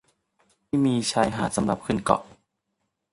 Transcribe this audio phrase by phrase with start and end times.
[0.67, 2.21] ไม่มีชายหาดสำหรับขึ้นเกาะ